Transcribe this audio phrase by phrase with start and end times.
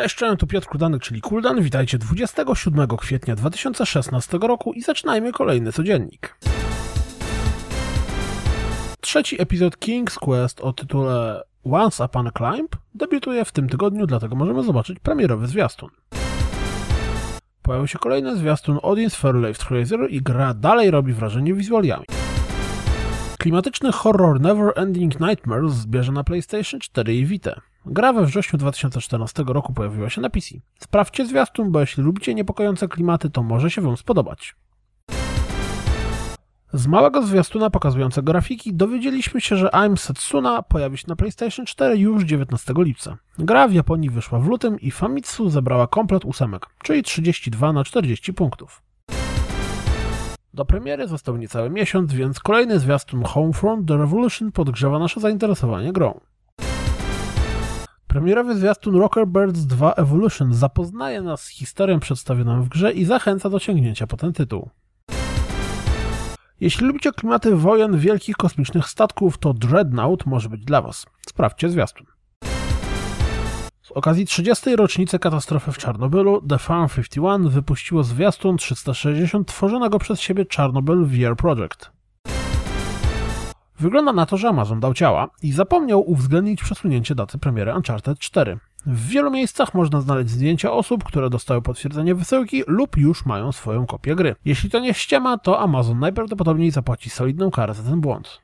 [0.00, 1.62] Cześć, cześć, tu Piotr Kuldanek, czyli Kuldan.
[1.62, 6.36] Witajcie 27 kwietnia 2016 roku i zaczynajmy kolejny codziennik.
[9.00, 14.36] Trzeci epizod King's Quest o tytule Once Upon a Climb debiutuje w tym tygodniu, dlatego
[14.36, 15.90] możemy zobaczyć premierowy zwiastun.
[17.62, 22.04] Pojawił się kolejny zwiastun Odin's Fairlife Tracer i gra dalej robi wrażenie wizualiami.
[23.38, 27.60] Klimatyczny horror Never Ending Nightmares zbierze na PlayStation 4 i Vita.
[27.86, 30.54] Gra we wrześniu 2014 roku pojawiła się na PC.
[30.78, 34.54] Sprawdźcie zwiastun, bo jeśli lubicie niepokojące klimaty, to może się Wam spodobać.
[36.72, 41.98] Z małego zwiastuna pokazującego grafiki dowiedzieliśmy się, że I'm Setsuna pojawi się na PlayStation 4
[41.98, 43.16] już 19 lipca.
[43.38, 48.32] Gra w Japonii wyszła w lutym i Famitsu zebrała komplet ósemek, czyli 32 na 40
[48.32, 48.82] punktów.
[50.54, 56.20] Do premiery został niecały miesiąc, więc kolejny zwiastun Homefront The Revolution podgrzewa nasze zainteresowanie grą.
[58.10, 63.50] Premierowy zwiastun Rocker Birds 2 Evolution zapoznaje nas z historią przedstawioną w grze i zachęca
[63.50, 64.70] do sięgnięcia po ten tytuł.
[66.60, 71.06] Jeśli lubicie klimaty wojen wielkich kosmicznych statków, to Dreadnought może być dla Was.
[71.28, 72.06] Sprawdźcie zwiastun.
[73.82, 74.76] Z okazji 30.
[74.76, 81.36] rocznicy katastrofy w Czarnobylu, The Farm 51 wypuściło zwiastun 360 tworzonego przez siebie Czarnobyl VR
[81.36, 81.99] Project.
[83.80, 88.58] Wygląda na to, że Amazon dał ciała i zapomniał uwzględnić przesunięcie daty premiery Uncharted 4.
[88.86, 93.86] W wielu miejscach można znaleźć zdjęcia osób, które dostały potwierdzenie wysyłki lub już mają swoją
[93.86, 94.36] kopię gry.
[94.44, 98.40] Jeśli to nie ściema, to Amazon najprawdopodobniej zapłaci solidną karę za ten błąd.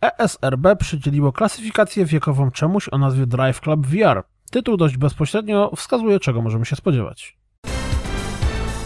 [0.00, 4.22] ESRB przydzieliło klasyfikację wiekową czemuś o nazwie Drive Club VR.
[4.50, 7.41] Tytuł dość bezpośrednio wskazuje, czego możemy się spodziewać.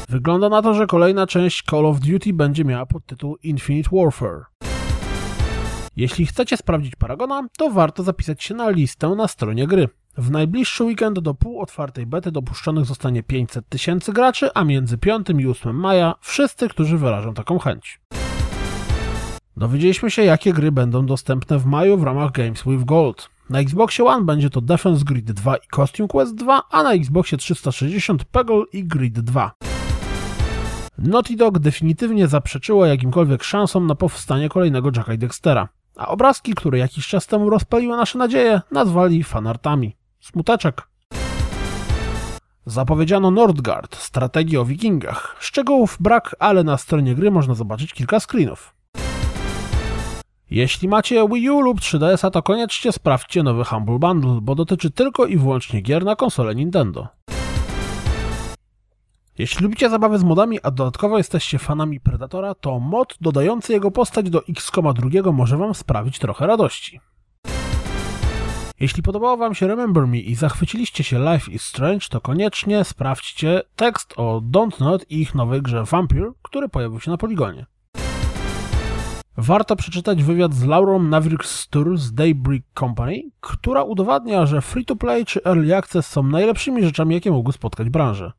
[0.09, 4.45] Wygląda na to, że kolejna część Call of Duty będzie miała podtytuł Infinite Warfare.
[5.97, 9.89] Jeśli chcecie sprawdzić Paragona, to warto zapisać się na listę na stronie gry.
[10.17, 15.47] W najbliższy weekend do półotwartej bety dopuszczonych zostanie 500 tysięcy graczy, a między 5 i
[15.47, 18.01] 8 maja wszyscy, którzy wyrażą taką chęć.
[19.57, 23.29] Dowiedzieliśmy się, jakie gry będą dostępne w maju w ramach Games with Gold.
[23.51, 27.39] Na Xboxie One będzie to Defense Grid 2 i Costume Quest 2, a na Xboxie
[27.39, 29.53] 360 Peggle i Grid 2.
[30.99, 36.79] Naughty Dog definitywnie zaprzeczyło jakimkolwiek szansom na powstanie kolejnego Jacka i Dextera, a obrazki, które
[36.79, 39.97] jakiś czas temu rozpaliły nasze nadzieje, nazwali fanartami.
[40.21, 40.89] Smuteczek.
[42.67, 45.37] Zapowiedziano Nordgard, strategię o wikingach.
[45.41, 48.75] Szczegółów brak, ale na stronie gry można zobaczyć kilka screenów.
[50.51, 55.27] Jeśli macie Wii U lub 3DS-a, to koniecznie sprawdźcie nowy Humble Bundle, bo dotyczy tylko
[55.27, 57.09] i wyłącznie gier na konsolę Nintendo.
[59.39, 64.31] Jeśli lubicie zabawy z modami, a dodatkowo jesteście fanami Predatora, to mod dodający jego postać
[64.31, 67.01] do XCOMa 2 może Wam sprawić trochę radości.
[68.81, 73.63] Jeśli podobało Wam się Remember Me i zachwyciliście się Life is Strange, to koniecznie sprawdźcie
[73.77, 77.67] tekst o Don't Not i ich nowej grze Vampire, który pojawił się na poligonie.
[79.37, 85.77] Warto przeczytać wywiad z Laurą Navrick-Stur z Daybreak Company, która udowadnia, że free-to-play czy early
[85.77, 88.33] access są najlepszymi rzeczami, jakie mogły spotkać branżę.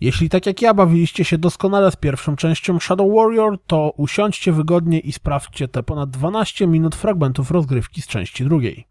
[0.00, 4.98] Jeśli tak jak ja bawiliście się doskonale z pierwszą częścią Shadow Warrior, to usiądźcie wygodnie
[4.98, 8.86] i sprawdźcie te ponad 12 minut fragmentów rozgrywki z części drugiej.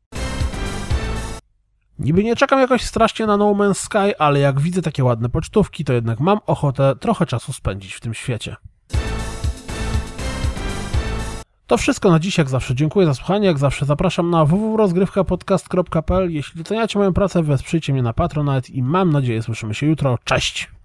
[2.00, 5.86] Niby nie czekam jakoś strasznie na No Man's Sky, ale jak widzę takie ładne pocztówki,
[5.86, 8.56] to jednak mam ochotę trochę czasu spędzić w tym świecie.
[11.68, 12.76] To wszystko na dziś, jak zawsze.
[12.76, 16.32] Dziękuję za słuchanie, jak zawsze zapraszam na www.rozgrywkapodcast.pl.
[16.32, 20.18] Jeśli doceniacie moją pracę, wesprzyjcie mnie na Patronite i mam nadzieję słyszymy się jutro.
[20.24, 20.77] Cześć!